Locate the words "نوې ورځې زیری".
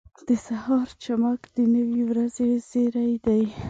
1.75-3.11